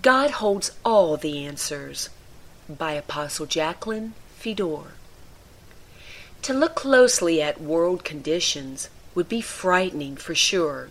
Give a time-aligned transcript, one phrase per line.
[0.00, 2.08] God Holds All the Answers
[2.70, 4.94] by Apostle Jacqueline Fedor.
[6.40, 10.88] To look closely at world conditions would be frightening for sure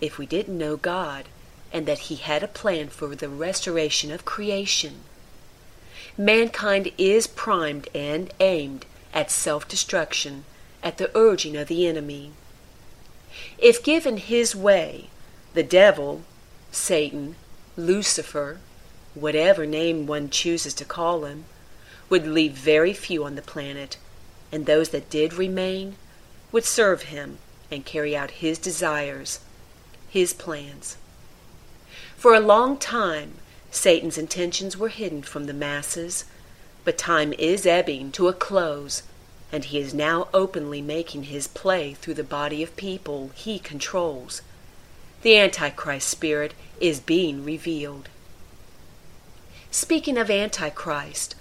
[0.00, 1.26] if we didn't know God
[1.72, 5.02] and that He had a plan for the restoration of creation.
[6.18, 10.44] Mankind is primed and aimed at self destruction
[10.82, 12.32] at the urging of the enemy.
[13.56, 15.10] If given his way,
[15.54, 16.22] the devil,
[16.72, 17.36] Satan,
[17.78, 18.58] Lucifer,
[19.14, 21.44] whatever name one chooses to call him,
[22.08, 23.98] would leave very few on the planet,
[24.50, 25.96] and those that did remain
[26.52, 27.36] would serve him
[27.70, 29.40] and carry out his desires,
[30.08, 30.96] his plans.
[32.16, 33.34] For a long time,
[33.70, 36.24] Satan's intentions were hidden from the masses,
[36.82, 39.02] but time is ebbing to a close,
[39.52, 44.40] and he is now openly making his play through the body of people he controls.
[45.26, 48.08] The Antichrist spirit is being revealed.
[49.72, 51.34] Speaking of Antichrist,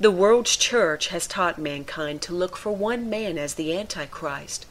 [0.00, 4.66] the world's church has taught mankind to look for one man as the Antichrist,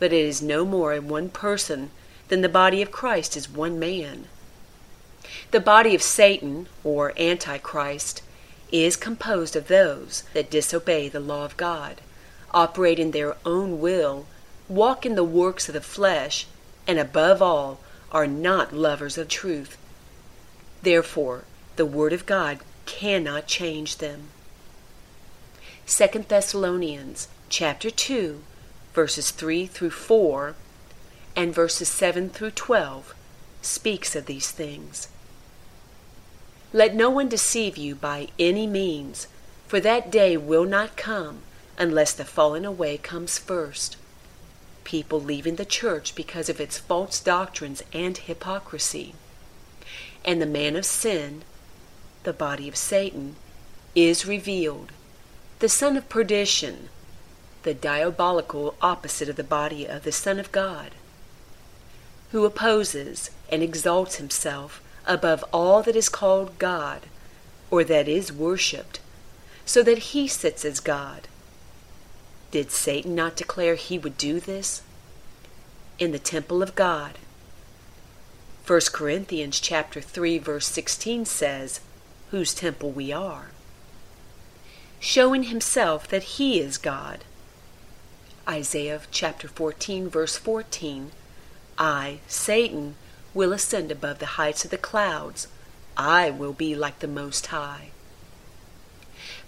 [0.00, 1.92] but it is no more in one person
[2.26, 4.26] than the body of Christ is one man.
[5.52, 8.20] The body of Satan, or Antichrist,
[8.72, 12.00] is composed of those that disobey the law of God,
[12.50, 14.26] operate in their own will,
[14.68, 16.48] walk in the works of the flesh,
[16.84, 17.78] and above all,
[18.12, 19.76] are not lovers of truth.
[20.82, 21.44] Therefore,
[21.76, 24.28] the Word of God cannot change them.
[25.86, 28.42] 2 Thessalonians chapter 2
[28.94, 30.54] verses 3 through 4
[31.34, 33.14] and verses 7 through 12
[33.62, 35.08] speaks of these things.
[36.72, 39.28] Let no one deceive you by any means,
[39.66, 41.40] for that day will not come
[41.78, 43.96] unless the falling away comes first
[44.84, 49.14] people leaving the church because of its false doctrines and hypocrisy.
[50.24, 51.42] And the man of sin,
[52.22, 53.36] the body of Satan,
[53.94, 54.92] is revealed,
[55.58, 56.88] the son of perdition,
[57.62, 60.92] the diabolical opposite of the body of the Son of God,
[62.32, 67.02] who opposes and exalts himself above all that is called God
[67.70, 69.00] or that is worshipped,
[69.64, 71.28] so that he sits as God
[72.52, 74.82] did Satan not declare he would do this?
[75.98, 77.18] In the temple of God.
[78.66, 81.80] 1 Corinthians chapter 3 verse 16 says,
[82.30, 83.50] whose temple we are.
[85.00, 87.24] Showing himself that he is God.
[88.48, 91.10] Isaiah chapter 14 verse 14,
[91.78, 92.96] I, Satan,
[93.32, 95.48] will ascend above the heights of the clouds.
[95.96, 97.91] I will be like the Most High.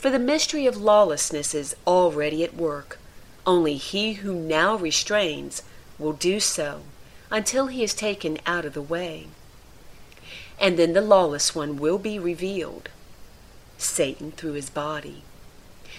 [0.04, 2.98] For the mystery of lawlessness is already at work.
[3.46, 5.62] Only he who now restrains
[5.98, 6.82] will do so
[7.30, 9.28] until he is taken out of the way.
[10.60, 12.90] And then the lawless one will be revealed,
[13.78, 15.22] Satan through his body,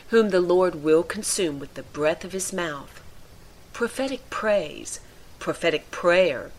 [0.10, 3.02] whom the Lord will consume with the breath of his mouth.
[3.74, 5.00] Prophetic praise,
[5.40, 6.52] prophetic prayer,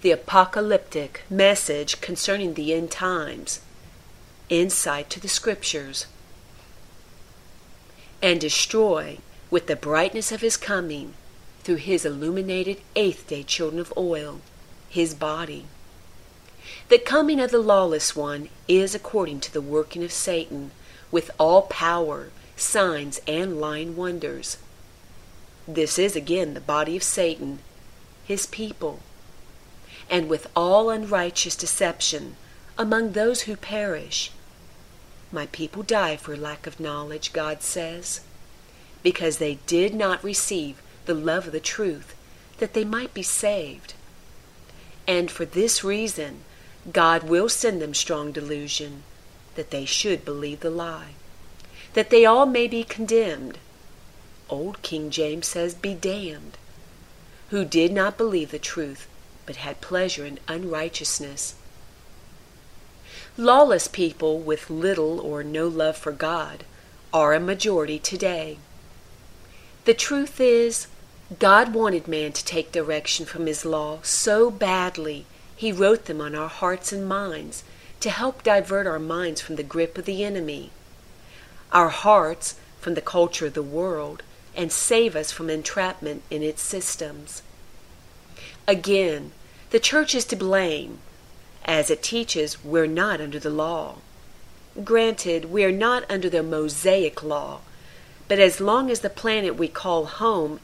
[0.00, 3.60] the apocalyptic message concerning the end times,
[4.48, 6.06] insight to the scriptures,
[8.24, 9.18] and destroy
[9.50, 11.12] with the brightness of his coming
[11.62, 14.40] through his illuminated eighth day children of oil,
[14.88, 15.66] his body.
[16.88, 20.70] The coming of the lawless one is according to the working of Satan
[21.10, 24.56] with all power, signs, and lying wonders.
[25.68, 27.58] This is again the body of Satan,
[28.24, 29.00] his people,
[30.08, 32.36] and with all unrighteous deception
[32.78, 34.30] among those who perish
[35.34, 38.20] my people die for lack of knowledge, God says,
[39.02, 42.14] because they did not receive the love of the truth,
[42.58, 43.94] that they might be saved.
[45.06, 46.44] And for this reason,
[46.90, 49.02] God will send them strong delusion,
[49.56, 51.12] that they should believe the lie,
[51.92, 53.58] that they all may be condemned.
[54.48, 56.56] Old King James says, be damned,
[57.50, 59.06] who did not believe the truth,
[59.46, 61.54] but had pleasure in unrighteousness.
[63.36, 66.62] Lawless people with little or no love for God
[67.12, 68.58] are a majority today.
[69.86, 70.86] The truth is,
[71.40, 75.26] God wanted man to take direction from his law so badly,
[75.56, 77.64] he wrote them on our hearts and minds
[77.98, 80.70] to help divert our minds from the grip of the enemy,
[81.72, 84.22] our hearts from the culture of the world,
[84.54, 87.42] and save us from entrapment in its systems.
[88.68, 89.32] Again,
[89.70, 91.00] the church is to blame
[91.64, 93.96] as it teaches, we're not under the law.
[94.82, 97.60] Granted, we are not under the Mosaic law,
[98.28, 100.60] but as long as the planet we call home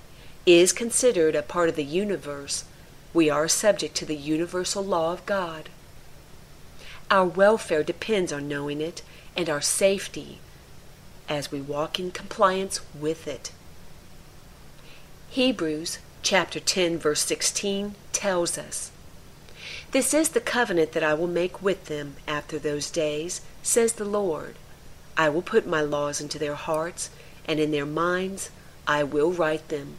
[0.47, 2.65] is considered a part of the universe,
[3.13, 5.69] we are subject to the universal law of God.
[7.11, 9.03] Our welfare depends on knowing it
[9.37, 10.39] and our safety
[11.29, 13.53] as we walk in compliance with it.
[15.31, 18.91] Hebrews chapter 10 verse 16 tells us,
[19.93, 24.05] This is the covenant that I will make with them after those days, says the
[24.05, 24.55] Lord.
[25.17, 27.11] I will put my laws into their hearts,
[27.45, 28.51] and in their minds
[28.87, 29.97] I will write them.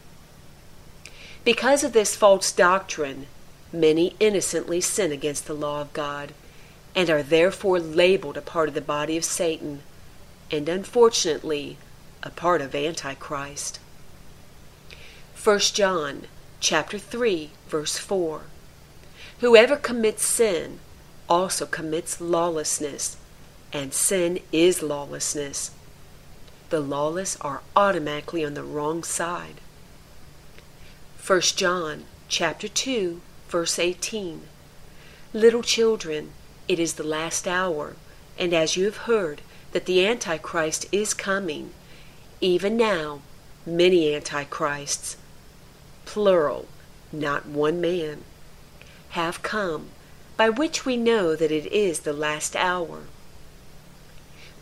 [1.44, 3.26] Because of this false doctrine,
[3.70, 6.32] many innocently sin against the law of God
[6.94, 9.82] and are therefore labeled a part of the body of Satan,
[10.50, 11.76] and unfortunately,
[12.22, 13.78] a part of Antichrist.
[15.42, 16.22] 1 John
[16.60, 18.42] chapter 3 verse 4
[19.42, 20.78] Whoever commits sin
[21.28, 23.16] also commits lawlessness,
[23.72, 25.72] and sin is lawlessness.
[26.70, 29.56] The lawless are automatically on the wrong side.
[31.26, 34.42] 1 John chapter 2 verse 18
[35.32, 36.30] Little children,
[36.68, 37.96] it is the last hour,
[38.38, 39.40] and as you have heard
[39.72, 41.72] that the Antichrist is coming,
[42.40, 43.22] even now
[43.66, 45.16] many Antichrists,
[46.04, 46.68] plural,
[47.10, 48.22] not one man,
[49.12, 49.88] have come,
[50.38, 53.00] by which we know that it is the last hour.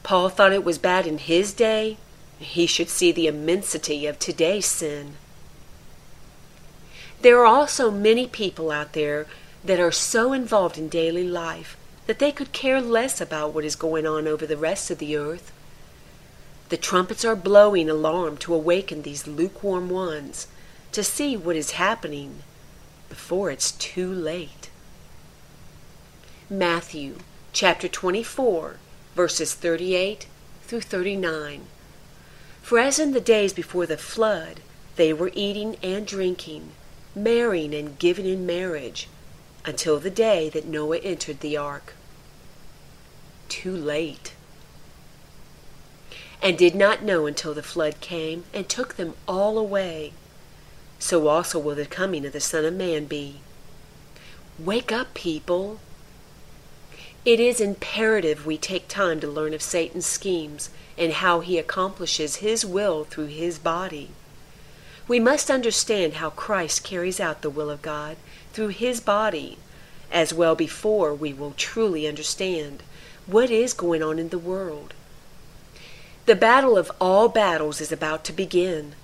[0.03, 1.99] Paul thought it was bad in his day.
[2.41, 5.15] He should see the immensity of today's sin.
[7.21, 9.29] There are also many people out there
[9.65, 11.77] that are so involved in daily life
[12.07, 15.17] that they could care less about what is going on over the rest of the
[15.17, 15.53] earth.
[16.71, 20.49] The trumpets are blowing alarm to awaken these lukewarm ones
[20.91, 22.43] to see what is happening
[23.11, 24.71] before it's too late.
[26.49, 27.17] Matthew
[27.53, 28.77] chapter 24,
[29.15, 30.27] verses 38
[30.63, 31.67] through 39.
[32.63, 34.61] For as in the days before the flood,
[34.97, 36.71] they were eating and drinking,
[37.15, 39.09] marrying and giving in marriage,
[39.67, 41.95] until the day that Noah entered the ark
[43.49, 44.33] too late,
[46.43, 50.13] and did not know until the flood came and took them all away.
[51.01, 53.41] So also will the coming of the Son of Man be.
[54.59, 55.81] Wake up, people!
[57.25, 62.37] It is imperative we take time to learn of Satan's schemes and how he accomplishes
[62.37, 64.11] his will through his body.
[65.09, 68.17] We must understand how Christ carries out the will of God
[68.53, 69.59] through his body,
[70.13, 72.83] as well before we will truly understand
[73.27, 74.93] what is going on in the world.
[76.27, 78.95] The battle of all battles is about to begin.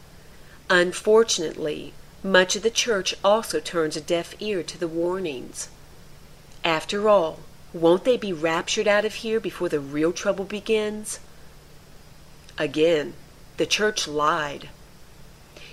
[0.68, 1.92] Unfortunately,
[2.24, 5.68] much of the church also turns a deaf ear to the warnings.
[6.64, 7.40] After all,
[7.72, 11.20] won't they be raptured out of here before the real trouble begins?
[12.58, 13.14] Again,
[13.58, 14.70] the church lied.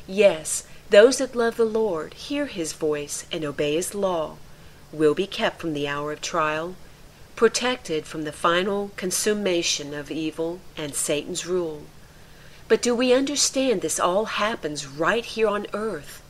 [0.06, 4.38] Yes, those that love the Lord, hear his voice, and obey his law,
[4.92, 6.76] will be kept from the hour of trial
[7.36, 11.84] protected from the final consummation of evil and Satan's rule.
[12.68, 16.22] But do we understand this all happens right here on earth?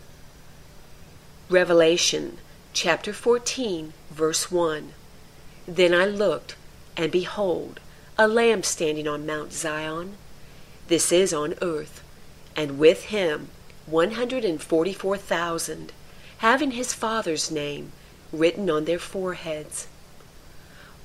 [1.50, 2.40] Revelation
[2.74, 4.94] chapter 14, verse 1.
[5.68, 6.56] Then I looked,
[6.98, 7.80] and behold,
[8.18, 10.18] a lamb standing on Mount Zion.
[10.88, 12.04] This is on earth,
[12.56, 13.50] and with him
[13.86, 15.94] 144,000,
[16.40, 17.92] having his Father's name
[18.32, 19.88] written on their foreheads.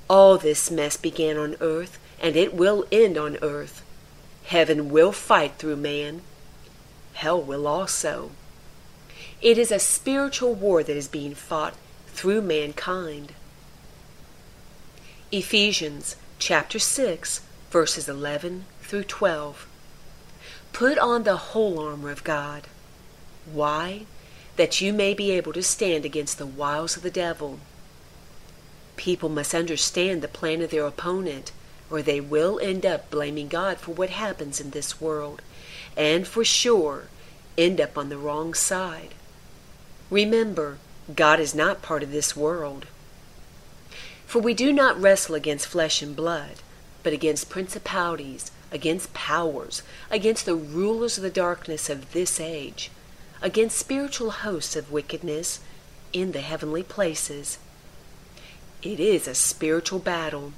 [0.09, 3.85] All this mess began on earth, and it will end on earth.
[4.49, 6.23] Heaven will fight through man.
[7.13, 8.31] Hell will also.
[9.43, 11.75] It is a spiritual war that is being fought
[12.07, 13.33] through mankind.
[15.31, 19.67] Ephesians chapter 6, verses 11 through 12.
[20.73, 22.63] Put on the whole armor of God.
[23.53, 24.07] Why?
[24.55, 27.59] That you may be able to stand against the wiles of the devil.
[28.97, 31.51] People must understand the plan of their opponent,
[31.89, 35.41] or they will end up blaming God for what happens in this world,
[35.97, 37.05] and for sure
[37.57, 39.13] end up on the wrong side.
[40.09, 40.77] Remember,
[41.15, 42.85] God is not part of this world.
[44.25, 46.57] For we do not wrestle against flesh and blood,
[47.01, 49.81] but against principalities, against powers,
[50.11, 52.91] against the rulers of the darkness of this age,
[53.41, 55.59] against spiritual hosts of wickedness
[56.13, 57.57] in the heavenly places.
[58.81, 60.53] It is a spiritual battle.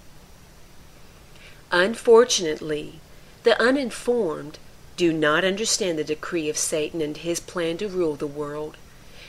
[1.72, 3.00] Unfortunately,
[3.44, 4.60] the uninformed
[4.98, 8.75] do not understand the decree of Satan and his plan to rule the world,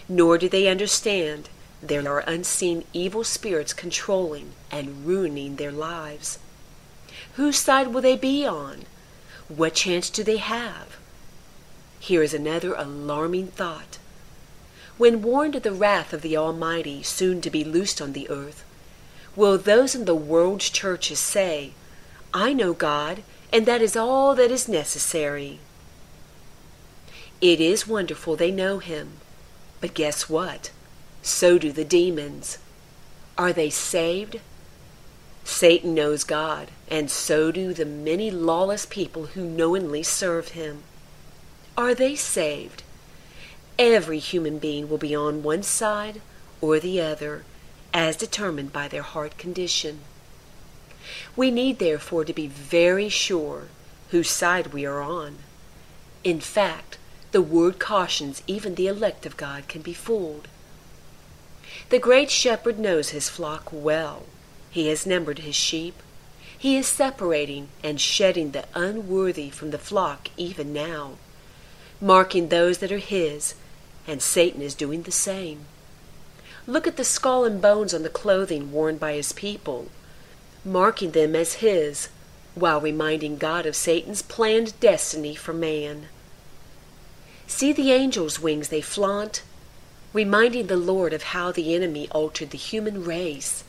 [0.09, 1.49] nor do they understand
[1.81, 6.41] there are unseen evil spirits controlling and ruining their lives.
[7.35, 8.87] Whose side will they be on?
[9.49, 10.97] What chance do they have?
[12.01, 13.99] Here is another alarming thought.
[14.99, 18.65] When warned of the wrath of the Almighty soon to be loosed on the earth,
[19.37, 21.73] will those in the world's churches say,
[22.35, 23.23] I know God,
[23.53, 25.61] and that is all that is necessary.
[27.41, 29.15] It is wonderful they know Him.
[29.81, 30.71] But guess what?
[31.23, 32.59] So do the demons.
[33.37, 34.41] Are they saved?
[35.45, 40.85] Satan knows God, and so do the many lawless people who knowingly serve him.
[41.77, 42.83] Are they saved?
[43.79, 46.21] Every human being will be on one side
[46.61, 47.45] or the other,
[47.93, 50.01] as determined by their heart condition.
[51.37, 53.69] We need, therefore, to be very sure
[54.11, 55.39] whose side we are on.
[56.25, 56.99] In fact,
[57.33, 60.49] the word cautions even the elect of God can be fooled.
[61.89, 64.25] The great shepherd knows his flock well.
[64.71, 65.95] He has numbered his sheep.
[66.57, 71.13] He is separating and shedding the unworthy from the flock even now,
[72.01, 73.55] marking those that are his,
[74.07, 75.65] and Satan is doing the same.
[76.67, 79.89] Look at the skull and bones on the clothing worn by his people,
[80.65, 82.09] marking them as his,
[82.55, 86.09] while reminding God of Satan's planned destiny for man.
[87.47, 89.43] See the angels' wings they flaunt,
[90.13, 93.65] reminding the Lord of how the enemy altered the human race.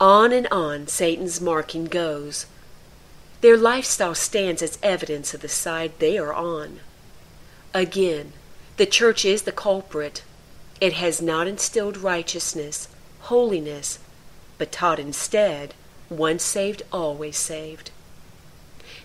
[0.00, 2.46] On and on Satan's marking goes.
[3.40, 6.80] Their lifestyle stands as evidence of the side they are on.
[7.74, 8.32] Again,
[8.76, 10.22] the church is the culprit.
[10.80, 12.88] It has not instilled righteousness,
[13.20, 13.98] holiness,
[14.62, 15.74] but taught instead,
[16.08, 17.90] once saved, always saved.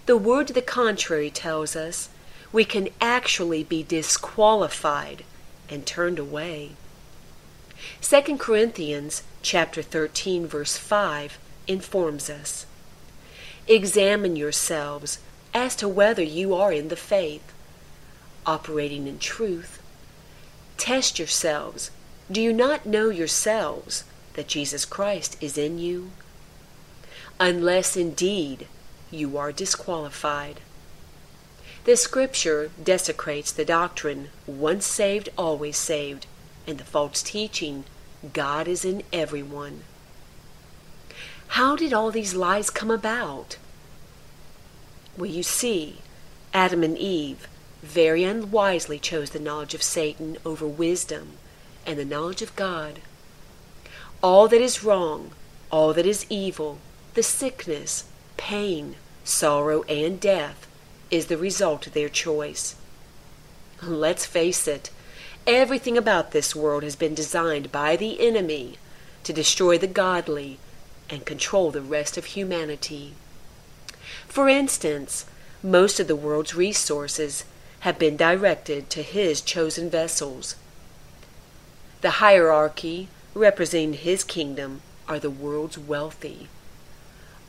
[0.05, 2.09] The word to the contrary tells us
[2.51, 5.23] we can actually be disqualified
[5.67, 6.73] and turned away.
[8.03, 12.67] 2 Corinthians chapter 13 verse 5 informs us.
[13.67, 15.17] Examine yourselves
[15.55, 17.51] as to whether you are in the faith,
[18.45, 19.81] operating in truth.
[20.77, 21.89] Test yourselves.
[22.31, 24.03] Do you not know yourselves
[24.37, 26.11] that Jesus Christ is in you?
[27.39, 28.67] Unless indeed
[29.09, 30.61] you are disqualified.
[31.85, 36.27] This scripture desecrates the doctrine, once saved, always saved,
[36.67, 37.85] and the false teaching,
[38.31, 39.81] God is in everyone.
[41.49, 43.57] How did all these lies come about?
[45.17, 45.97] Well, you see,
[46.53, 47.47] Adam and Eve
[47.81, 51.37] very unwisely chose the knowledge of Satan over wisdom
[51.87, 52.99] and the knowledge of God.
[54.23, 55.31] All that is wrong,
[55.71, 56.79] all that is evil,
[57.13, 58.05] the sickness,
[58.35, 60.67] pain, sorrow, and death
[61.11, 62.75] is the result of their choice.
[63.81, 64.89] Let's face it,
[65.45, 68.77] everything about this world has been designed by the enemy
[69.23, 70.57] to destroy the godly
[71.09, 73.13] and control the rest of humanity.
[74.27, 75.25] For instance,
[75.61, 77.45] most of the world's resources
[77.81, 80.55] have been directed to his chosen vessels.
[82.01, 86.49] The hierarchy representing his kingdom are the world's wealthy.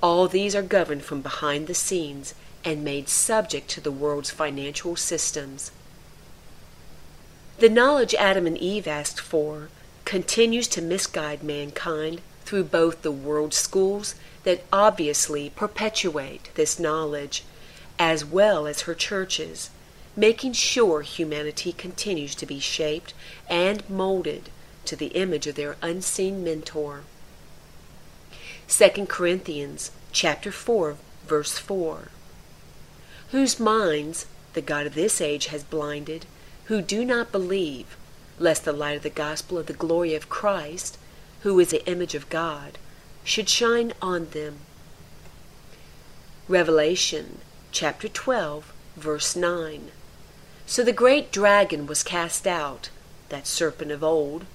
[0.01, 4.95] All these are governed from behind the scenes and made subject to the world's financial
[4.95, 5.73] systems.
[7.59, 9.69] The knowledge Adam and Eve asked for
[10.05, 14.15] continues to misguide mankind through both the world schools
[14.45, 17.45] that obviously perpetuate this knowledge,
[17.99, 19.71] as well as her churches,
[20.17, 23.13] making sure humanity continues to be shaped
[23.49, 24.51] and molded
[24.89, 27.03] to the image of their unseen mentor.
[28.69, 32.09] 2 Corinthians chapter 4 verse 4
[33.31, 36.25] whose minds the God of this age has blinded,
[36.65, 37.97] who do not believe,
[38.39, 40.99] lest the light of the gospel of the glory of Christ,
[41.43, 42.79] who is the image of God,
[43.25, 44.59] should shine on them.
[46.49, 47.39] Revelation
[47.71, 49.91] chapter 12, verse 9.
[50.67, 52.89] So the great dragon was cast out,
[53.29, 54.47] that serpent of old,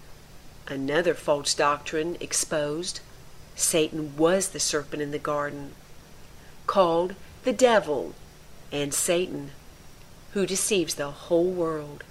[0.67, 2.99] another false doctrine exposed.
[3.55, 5.73] Satan was the serpent in the garden,
[6.67, 8.13] called the devil
[8.71, 9.51] and Satan,
[10.31, 12.03] who deceives the whole world.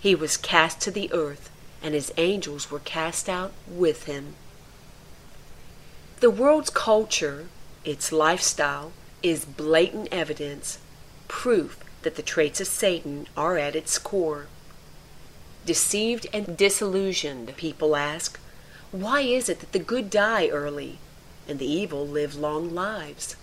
[0.00, 1.50] He was cast to the earth,
[1.82, 4.34] and his angels were cast out with him.
[6.20, 7.46] The world's culture,
[7.84, 8.92] its lifestyle,
[9.22, 10.78] is blatant evidence,
[11.28, 14.46] proof that the traits of Satan are at its core.
[15.66, 18.38] Deceived and disillusioned, people ask,
[18.92, 21.00] why is it that the good die early
[21.48, 23.34] and the evil live long lives?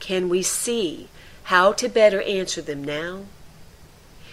[0.00, 1.08] Can we see
[1.44, 3.24] how to better answer them now?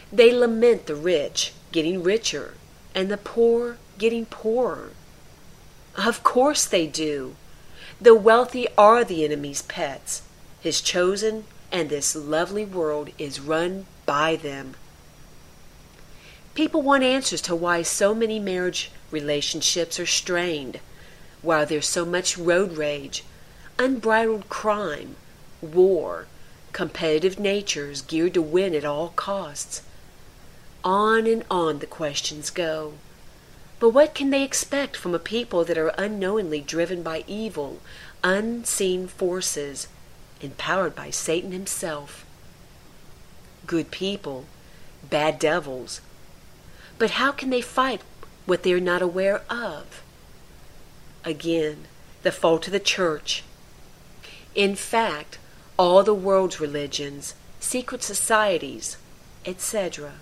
[0.10, 2.53] They lament the rich getting richer
[2.96, 4.91] and the poor getting poorer.
[5.98, 7.36] Of course they do.
[8.00, 10.22] The wealthy are the enemy's pets,
[10.62, 11.43] his chosen,
[11.74, 14.75] and this lovely world is run by them.
[16.56, 20.80] People want answers to why so many marriage relationships are strained,
[21.42, 23.24] why there's so much road rage,
[23.80, 25.16] unbridled crime,
[25.62, 26.28] war,
[26.72, 29.82] competitive natures geared to win at all costs.
[30.84, 32.94] On and on the questions go.
[33.80, 37.80] But what can they expect from a people that are unknowingly driven by evil,
[38.24, 39.88] unseen forces,
[40.40, 42.26] empowered by Satan himself?
[43.66, 44.46] Good people,
[45.10, 46.00] bad devils.
[47.04, 48.00] But how can they fight
[48.46, 50.02] what they are not aware of?
[51.26, 51.88] Again,
[52.22, 53.44] the fault of the church.
[54.56, 55.38] In fact,
[55.78, 58.96] all the world's religions, secret societies,
[59.46, 60.14] etc.,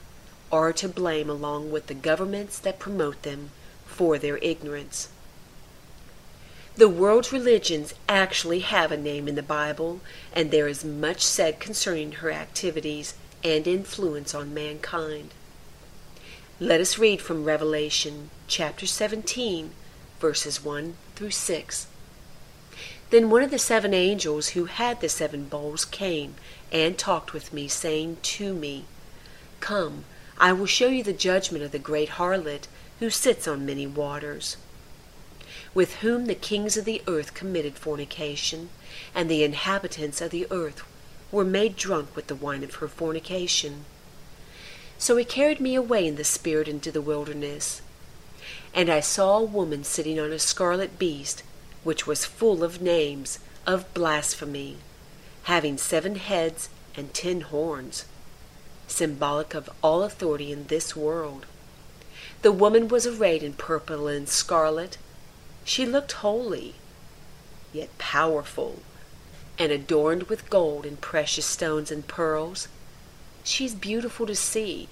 [0.51, 3.51] are to blame along with the governments that promote them
[3.85, 5.09] for their ignorance.
[6.77, 10.01] The world's religions actually have a name in the Bible,
[10.33, 15.35] and there is much said concerning her activities and influence on mankind.
[16.61, 19.71] Let us read from Revelation chapter 17,
[20.19, 21.87] verses 1 through 6.
[23.09, 26.35] Then one of the seven angels who had the seven bowls came
[26.71, 28.85] and talked with me, saying to me,
[29.59, 30.05] Come,
[30.37, 32.67] I will show you the judgment of the great harlot
[32.99, 34.55] who sits on many waters,
[35.73, 38.69] with whom the kings of the earth committed fornication,
[39.15, 40.83] and the inhabitants of the earth
[41.31, 43.85] were made drunk with the wine of her fornication.
[45.01, 47.81] So he carried me away in the spirit into the wilderness.
[48.71, 51.41] And I saw a woman sitting on a scarlet beast,
[51.83, 54.77] which was full of names of blasphemy,
[55.45, 58.05] having seven heads and ten horns
[58.85, 61.47] symbolic of all authority in this world.
[62.43, 64.99] The woman was arrayed in purple and scarlet.
[65.63, 66.75] She looked holy,
[67.73, 68.83] yet powerful,
[69.57, 72.67] and adorned with gold and precious stones and pearls.
[73.43, 74.87] She is beautiful to see,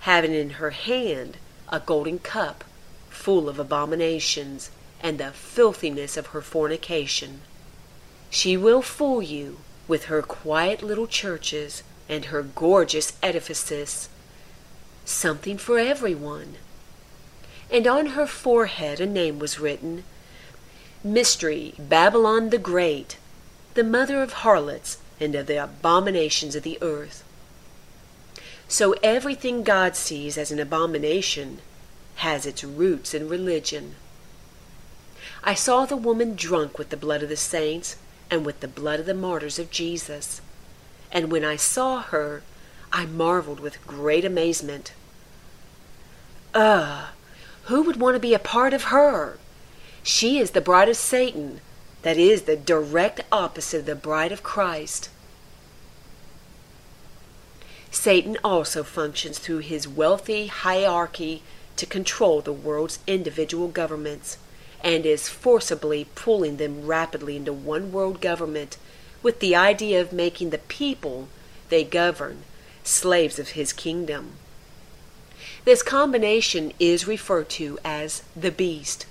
[0.00, 2.64] having in her hand a golden cup
[3.08, 4.70] full of abominations
[5.02, 7.40] and the filthiness of her fornication.
[8.28, 14.08] She will fool you with her quiet little churches and her gorgeous edifices.
[15.04, 16.56] Something for everyone.
[17.70, 20.04] And on her forehead a name was written
[21.02, 23.16] Mystery, Babylon the Great,
[23.74, 27.24] the mother of harlots and of the abominations of the earth.
[28.70, 31.58] So everything God sees as an abomination
[32.16, 33.96] has its roots in religion.
[35.44, 37.96] I saw the woman drunk with the blood of the saints
[38.30, 40.40] and with the blood of the martyrs of Jesus
[41.12, 42.42] and when I saw her,
[42.92, 44.92] I marveled with great amazement.
[46.54, 47.08] Ugh!
[47.64, 49.38] Who would want to be a part of her?
[50.02, 51.60] She is the bride of Satan,
[52.02, 55.08] that is, the direct opposite of the bride of Christ.
[57.92, 61.42] Satan also functions through his wealthy hierarchy
[61.76, 64.38] to control the world's individual governments
[64.82, 68.76] and is forcibly pulling them rapidly into one world government
[69.22, 71.28] with the idea of making the people
[71.68, 72.44] they govern
[72.84, 74.32] slaves of his kingdom.
[75.64, 79.06] This combination is referred to as the beast.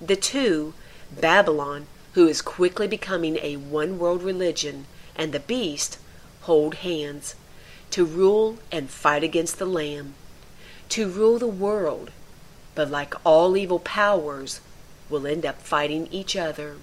[0.00, 0.72] The two,
[1.10, 5.98] Babylon, who is quickly becoming a one world religion, and the beast,
[6.42, 7.34] hold hands
[7.90, 10.14] to rule and fight against the Lamb,
[10.90, 12.10] to rule the world,
[12.74, 14.60] but like all evil powers,
[15.08, 16.76] will end up fighting each other.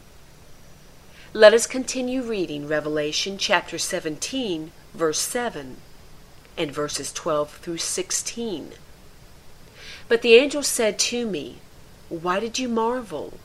[1.34, 5.78] Let us continue reading Revelation chapter 17, verse 7,
[6.58, 8.74] and verses 12 through 16.
[10.08, 11.60] But the angel said to me,
[12.10, 13.36] Why did you marvel?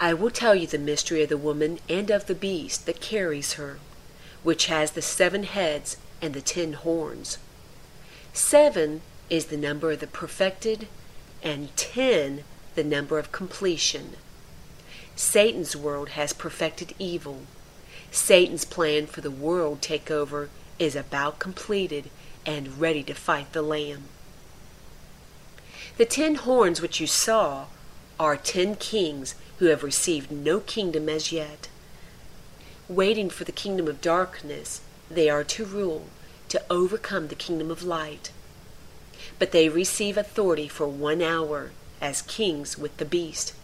[0.00, 3.52] I will tell you the mystery of the woman and of the beast that carries
[3.52, 3.78] her,
[4.42, 7.38] which has the seven heads and the ten horns.
[8.32, 10.88] Seven is the number of the perfected,
[11.42, 14.12] and ten the number of completion.
[15.16, 17.42] Satan's world has perfected evil.
[18.10, 22.08] Satan's plan for the world takeover is about completed
[22.46, 24.04] and ready to fight the Lamb.
[25.98, 27.66] The ten horns which you saw
[28.18, 31.68] are ten kings who have received no kingdom as yet.
[32.88, 34.80] Waiting for the kingdom of darkness,
[35.14, 36.06] they are to rule,
[36.48, 38.30] to overcome the kingdom of light.
[39.38, 41.70] But they receive authority for one hour
[42.00, 43.54] as kings with the beast.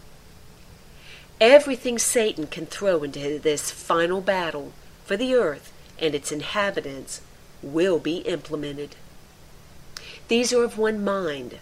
[1.40, 4.72] Everything Satan can throw into this final battle
[5.04, 7.20] for the earth and its inhabitants
[7.62, 8.96] will be implemented.
[10.28, 11.58] These are of one mind,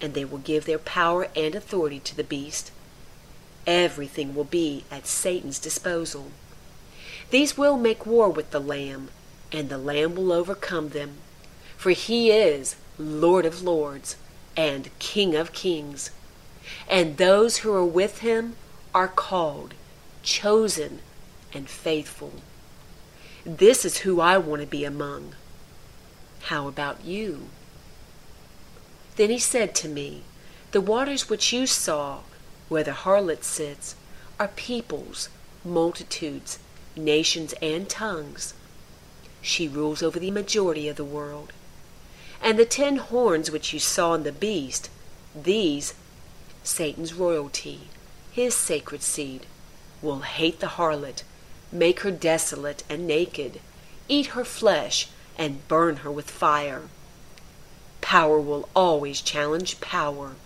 [0.00, 2.70] and they will give their power and authority to the beast.
[3.66, 6.30] Everything will be at Satan's disposal.
[7.30, 9.10] These will make war with the Lamb,
[9.52, 11.14] and the Lamb will overcome them,
[11.76, 14.16] for he is Lord of lords
[14.56, 16.10] and King of kings.
[16.88, 18.56] and those who are with him
[18.94, 19.74] are called,
[20.22, 21.00] chosen,
[21.54, 22.32] and faithful.
[23.44, 25.34] This is who I want to be among.
[26.42, 27.48] How about you?
[29.16, 30.22] Then he said to me,
[30.72, 32.20] The waters which you saw,
[32.68, 33.94] where the harlot sits,
[34.38, 35.28] are peoples,
[35.64, 36.58] multitudes,
[36.96, 38.54] nations, and tongues.
[39.40, 41.52] She rules over the majority of the world.
[42.40, 44.90] And the ten horns which you saw in the beast,
[45.34, 45.94] these,
[46.62, 47.88] Satan's royalty,
[48.30, 49.46] his sacred seed,
[50.02, 51.22] will hate the harlot,
[51.72, 53.60] make her desolate and naked,
[54.08, 56.82] eat her flesh, and burn her with fire.
[58.00, 60.36] Power will always challenge power.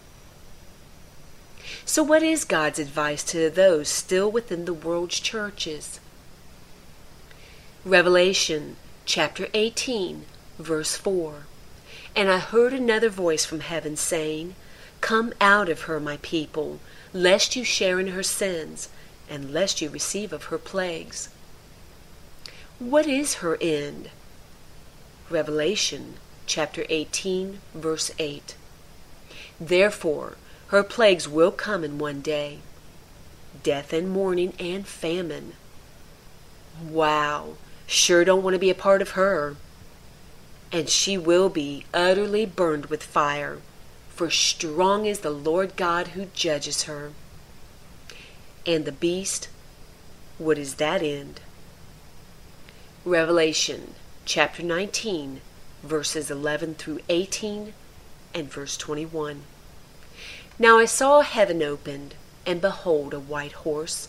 [1.85, 6.01] So, what is God's advice to those still within the world's churches?
[7.85, 10.25] Revelation chapter 18,
[10.57, 11.47] verse 4.
[12.15, 14.55] And I heard another voice from heaven saying,
[15.01, 16.79] Come out of her, my people,
[17.13, 18.89] lest you share in her sins,
[19.29, 21.29] and lest you receive of her plagues.
[22.79, 24.11] What is her end?
[25.29, 26.15] Revelation
[26.47, 28.55] chapter 18, verse 8.
[29.61, 30.37] Therefore,
[30.69, 32.61] her plagues will come in one day
[33.65, 35.55] death and mourning and famine.
[36.81, 37.57] Wow,
[37.93, 39.57] sure don't want to be a part of her.
[40.73, 43.59] And she will be utterly burned with fire,
[44.09, 47.13] for strong is the Lord God who judges her.
[48.67, 49.49] And the beast,
[50.39, 51.41] what is that end?
[53.05, 55.41] Revelation chapter 19,
[55.83, 57.75] verses 11 through 18
[58.35, 59.43] and verse 21.
[60.59, 62.15] Now I saw heaven opened,
[62.47, 64.09] and behold, a white horse.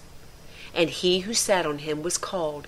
[0.73, 2.67] And he who sat on him was called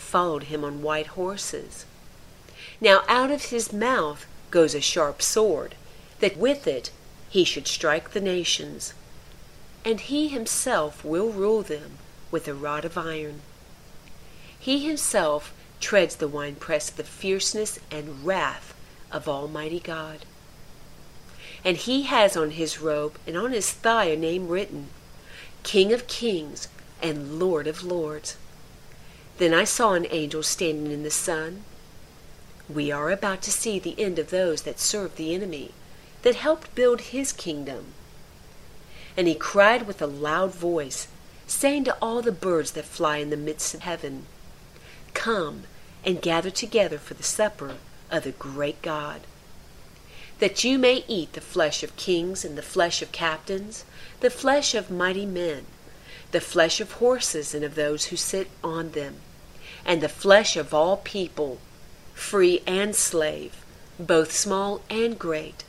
[0.00, 1.84] followed him on white horses.
[2.80, 5.74] Now out of his mouth goes a sharp sword,
[6.20, 6.90] that with it
[7.28, 8.94] he should strike the nations,
[9.84, 11.98] and he himself will rule them
[12.30, 13.42] with a rod of iron.
[14.58, 18.74] He himself treads the winepress of the fierceness and wrath
[19.10, 20.26] of Almighty God.
[21.64, 24.88] And he has on his robe and on his thigh a name written
[25.62, 26.68] King of Kings
[27.02, 28.36] and Lord of Lords.
[29.40, 31.64] Then I saw an angel standing in the sun.
[32.68, 35.70] We are about to see the end of those that served the enemy,
[36.20, 37.94] that helped build his kingdom.
[39.16, 41.08] And he cried with a loud voice,
[41.46, 44.26] saying to all the birds that fly in the midst of heaven,
[45.14, 45.62] Come
[46.04, 47.76] and gather together for the supper
[48.10, 49.22] of the great God.
[50.38, 53.86] That you may eat the flesh of kings and the flesh of captains,
[54.20, 55.64] the flesh of mighty men,
[56.30, 59.16] the flesh of horses and of those who sit on them,
[59.84, 61.58] and the flesh of all people,
[62.14, 63.64] free and slave,
[63.98, 65.64] both small and great.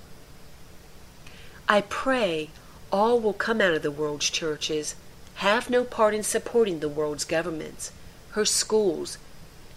[1.68, 2.50] I pray
[2.92, 4.96] all will come out of the world's churches,
[5.36, 7.92] have no part in supporting the world's governments,
[8.32, 9.18] her schools,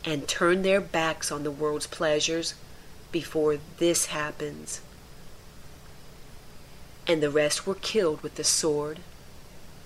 [0.05, 2.55] and turn their backs on the world's pleasures
[3.13, 4.81] before this happens.
[7.07, 8.99] And the rest were killed with the sword.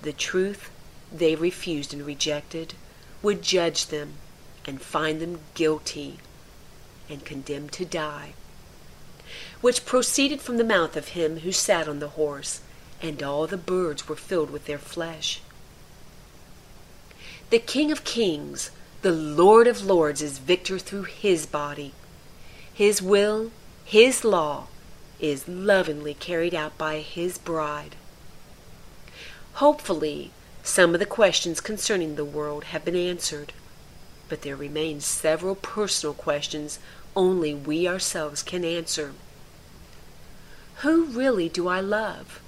[0.02, 0.70] The truth
[1.12, 2.74] they refused and rejected
[3.22, 4.14] would judge them
[4.68, 6.18] and find them guilty
[7.08, 8.34] and condemned to die,
[9.62, 12.60] which proceeded from the mouth of him who sat on the horse,
[13.00, 15.40] and all the birds were filled with their flesh.
[17.48, 21.92] The King of Kings the Lord of Lords is victor through his body.
[22.74, 23.52] His will,
[23.84, 24.66] his law,
[25.20, 27.94] is lovingly carried out by his bride.
[29.54, 30.32] Hopefully,
[30.64, 33.52] some of the questions concerning the world have been answered,
[34.28, 36.78] but there remain several personal questions
[37.16, 39.12] only we ourselves can answer.
[40.82, 42.40] Who really do I love?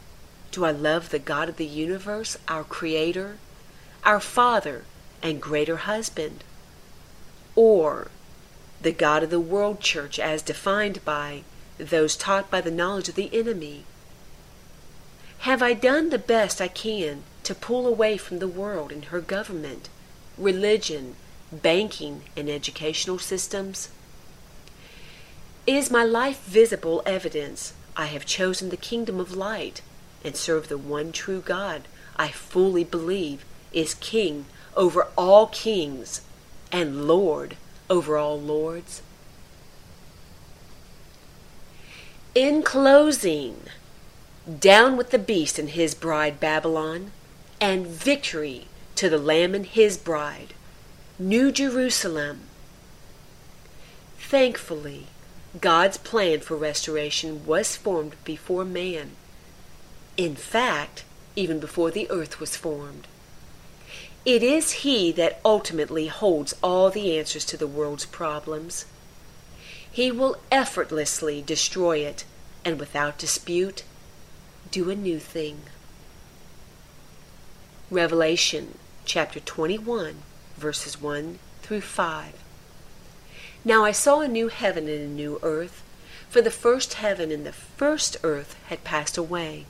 [0.52, 3.38] Do I love the God of the universe, our Creator,
[4.04, 4.84] our Father,
[5.22, 6.44] and greater husband?
[7.56, 8.10] Or
[8.80, 11.42] the God of the world church as defined by
[11.78, 13.84] those taught by the knowledge of the enemy?
[15.40, 19.20] Have I done the best I can to pull away from the world and her
[19.20, 19.88] government,
[20.36, 21.16] religion,
[21.52, 23.90] banking, and educational systems?
[25.66, 29.82] Is my life visible evidence I have chosen the kingdom of light
[30.24, 31.82] and serve the one true God
[32.16, 36.22] I fully believe, is king over all kings
[36.70, 37.56] and Lord
[37.88, 39.02] over all lords.
[42.34, 43.62] In closing,
[44.58, 47.12] down with the beast and his bride Babylon,
[47.60, 50.54] and victory to the Lamb and his bride,
[51.20, 52.40] New Jerusalem.
[54.16, 55.09] Thankfully,
[55.61, 59.11] God's plan for restoration was formed before man.
[60.16, 61.04] In fact,
[61.37, 63.06] even before the earth was formed.
[64.24, 68.87] It is He that ultimately holds all the answers to the world's problems.
[69.92, 72.24] He will effortlessly destroy it
[72.64, 73.85] and without dispute
[74.70, 75.61] do a new thing.
[77.90, 80.22] Revelation chapter 21,
[80.56, 82.32] verses 1 through 5.
[83.64, 85.82] Now I saw a new heaven and a new earth,
[86.28, 89.66] for the first heaven and the first earth had passed away.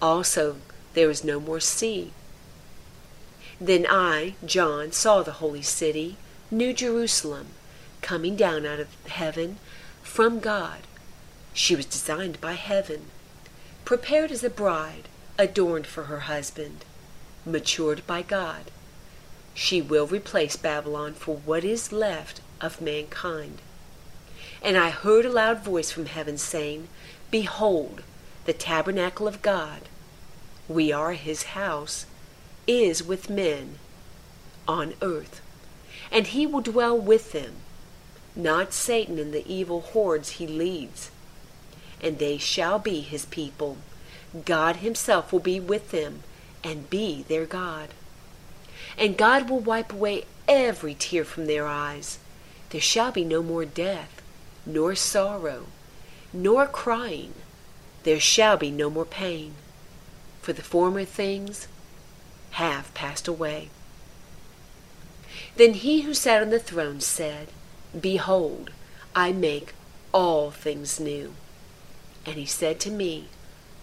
[0.00, 0.56] Also
[0.94, 2.12] there was no more sea.
[3.60, 6.16] Then I, John, saw the holy city,
[6.50, 7.48] New Jerusalem,
[8.00, 9.58] coming down out of heaven
[10.02, 10.80] from God.
[11.52, 13.06] She was designed by heaven,
[13.84, 16.84] prepared as a bride, adorned for her husband,
[17.46, 18.70] matured by God.
[19.54, 23.58] She will replace Babylon for what is left of mankind.
[24.60, 26.88] And I heard a loud voice from heaven saying,
[27.30, 28.02] Behold,
[28.44, 29.82] the tabernacle of God,
[30.68, 32.06] we are his house,
[32.66, 33.78] is with men
[34.66, 35.40] on earth,
[36.10, 37.54] and he will dwell with them,
[38.34, 41.10] not Satan and the evil hordes he leads.
[42.00, 43.76] And they shall be his people.
[44.44, 46.22] God himself will be with them
[46.64, 47.90] and be their God.
[48.98, 52.18] And God will wipe away every tear from their eyes.
[52.70, 54.22] There shall be no more death,
[54.66, 55.66] nor sorrow,
[56.32, 57.34] nor crying.
[58.04, 59.54] There shall be no more pain,
[60.42, 61.68] for the former things
[62.52, 63.70] have passed away.
[65.56, 67.48] Then he who sat on the throne said,
[67.98, 68.70] Behold,
[69.14, 69.74] I make
[70.12, 71.34] all things new.
[72.26, 73.28] And he said to me,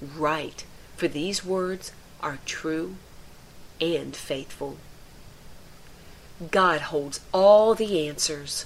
[0.01, 2.95] Write, for these words are true
[3.79, 4.77] and faithful.
[6.49, 8.65] God holds all the answers.